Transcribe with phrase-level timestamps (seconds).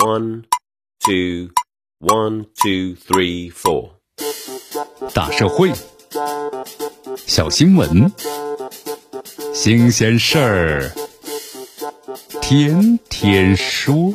[0.00, 0.44] One,
[1.00, 1.50] two,
[1.98, 3.94] one, two, three, four。
[5.12, 5.72] 大社会，
[7.26, 8.12] 小新闻，
[9.52, 10.92] 新鲜事儿，
[12.40, 14.14] 天天说。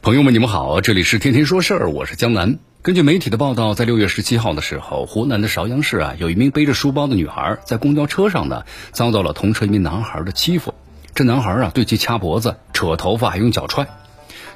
[0.00, 2.60] 朋友们，你们好，这里是天天说事儿，我是江南。
[2.80, 8.62] 根据媒体的报道，在六月十七号的时候，湖南的邵阳市啊，有一名背着书包的女孩在公交车上呢，
[8.92, 10.72] 遭到了同车一名男孩的欺负。
[11.18, 13.88] 这男孩啊，对其掐脖子、扯头发，还用脚踹。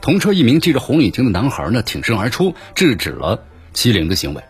[0.00, 4.44] 同车一名系着红领巾的男孩呢，挺身而出，制止了欺凌的行为。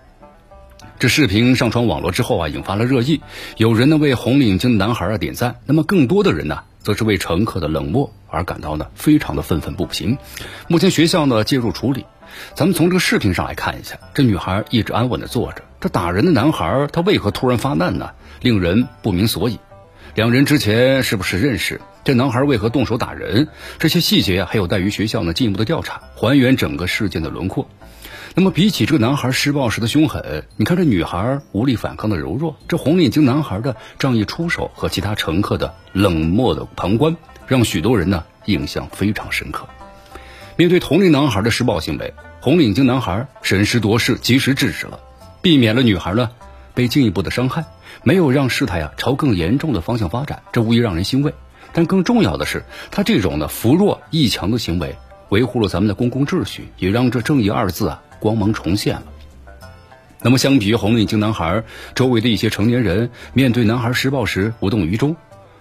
[0.99, 3.23] 这视频上传网络之后啊，引发了热议。
[3.57, 10.19] 有人呢为红领巾男孩啊点赞，那么更多的人呢，则是为乘客的冷漠而感到呢非常的愤愤不平。
[10.69, 12.05] 目前学校呢介入处理。
[12.55, 18.11] 咱们从这个视频上来看一下，这女孩一直安稳的坐着，这打人的男孩他为何突然发难呢？
[18.43, 19.59] 令人不明所以。
[20.15, 21.81] 两人之前是不是认识？
[22.05, 23.47] 这男孩为何动手打人？
[23.79, 27.69] 这些细节啊，还有待于学校呢进一步的调查，还原整个事件的轮廓。
[28.35, 39.69] 那么，比起这个男孩施暴时的凶狠，你看这女孩无力反抗的柔弱，这红领巾男孩的仗义出手和其他乘客的冷漠的旁观，让许多人呢印象非常深刻。
[40.57, 44.99] 面对同龄男孩的施暴行为，红领巾男孩审时度势，及时制止了，
[45.41, 46.31] 避免了女孩呢
[46.75, 47.65] 被进一步的伤害。
[48.03, 51.33] 没有让事态啊朝更严重的方向发展，这无疑让人欣慰。
[51.73, 54.97] 但更重要的是，他这种呢扶弱抑强的行为，
[55.29, 59.05] 维护了咱们的公共秩序，也让这正义二字啊光芒重现了。
[60.21, 65.17] 那么，相比于红领巾男孩，周围的一些成年人面对男孩施暴时无动于衷、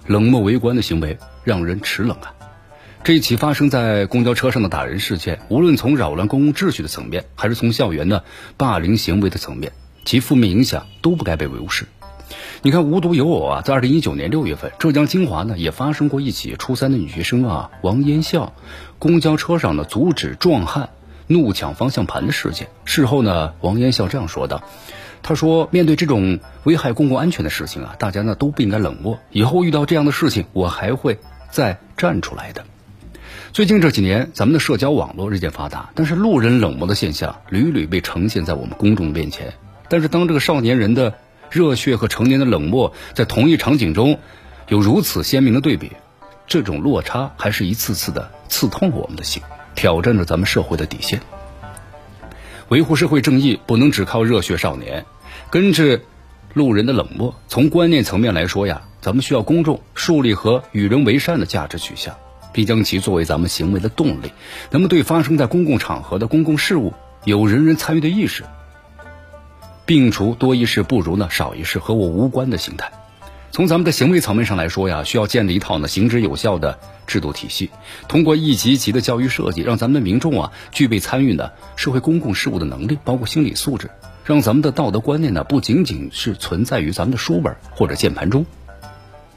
[0.06, 2.34] 冷漠围观的行为，让人齿冷啊。
[3.04, 8.24] 这一起发生在公交车上的打人事件，无论从扰乱公共秩序的层面，还是从校园的
[8.58, 9.72] 霸凌行为的层面，
[10.06, 11.88] 其负面影响都不该被无视。
[12.64, 18.54] 你看，无独有偶啊，在二零一九年六月份，浙江金华呢也发生过一起初三的女学生啊王嫣笑，
[19.00, 20.90] 公交车上呢阻止壮汉
[21.26, 22.68] 怒抢方向盘的事件。
[22.86, 24.62] 事后呢，王嫣笑这样说道
[25.24, 29.18] ：“他说，面对这种危害公共安全的事情啊，大家呢都不应该冷漠。
[29.32, 31.18] 以后遇到这样的事情，我还会
[31.50, 32.64] 再站出来的。”
[33.54, 39.52] 最近这几年，咱们的社交网络日渐发达，但是路人冷漠的现象屡屡被呈现在我们公众面前。
[39.90, 41.16] 但是当这个少年人的
[41.52, 44.18] 热血和成年的冷漠，在同一场景中
[44.70, 45.92] 有如此鲜明的对比，
[46.48, 49.44] 这种落差还是一次次的刺痛了我们的心，
[49.76, 51.22] 挑战着咱们社会的底线。
[52.70, 55.06] 维护社会正义不能只靠热血少年，
[55.50, 56.06] 根治
[56.54, 57.36] 路人的冷漠。
[57.50, 62.16] 从观念层面来说呀，咱们需要公众树立和与人为善的价值取向，
[62.54, 64.32] 并将其作为咱们行为的动力。
[64.70, 66.94] 那么，对发生在公共场合的公共事务
[67.26, 68.46] 有人人参与的意识。
[69.92, 72.94] 摒除多一事不如呢少一事和我无关的心态。
[73.52, 77.70] 从咱们的行为层面上来说呀，需要建立一套呢行之有效的制度体系，
[78.08, 83.90] 通过一级级的教育设计，让咱们的民众啊具备参与呢社会公共事务的能力，包括心理素质，
[84.24, 88.46] 让咱们的道德观念呢不仅仅是存在于咱们的书本或者键盘中，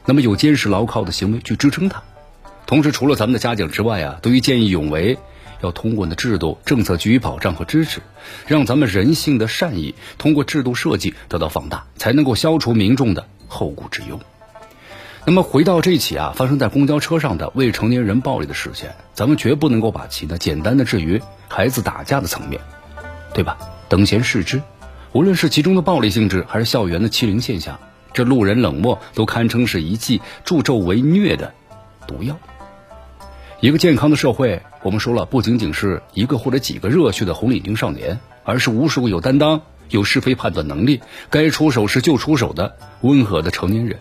[0.06, 2.00] 那么有坚实牢靠的行为去支撑它。
[2.64, 5.18] 同时，除了咱们的嘉奖之外啊，对于见义勇为。
[5.64, 8.00] 要通过呢制度政策给予保障和支持，
[8.46, 14.20] 让咱们人性的善意通过制度设计得到放大，才能够消除民众的后顾之忧。
[15.26, 22.60] 那么回到这起啊发生在公交车上的未成年人暴力的事件，咱们绝不能够把其呢简单的置于孩子打架的层面，
[23.32, 23.56] 对吧？
[23.88, 24.60] 等闲视之，
[25.12, 27.80] 无论是其中的暴力性质，还是校园的欺凌现象，
[28.12, 31.54] 这路人冷漠都堪称是一剂助纣为虐的
[32.06, 32.38] 毒药。
[33.64, 43.98] 一个健康的社会，我们说了，不仅仅是一个或者几个热血的红领巾少年，而是无数个有担当、有是非判断能力、该出手时就出手的温和的成年人。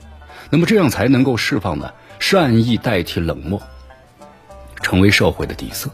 [0.49, 3.61] 那么这样才能够释放呢善意代替冷漠，
[4.81, 5.89] 成为社会的底色。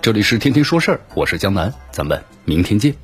[0.00, 3.03] 这里是天天说事儿，我是江南，咱们明天见。